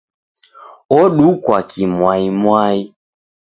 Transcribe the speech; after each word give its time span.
Odukwa 0.99 1.57
kimwaimwai! 1.69 2.81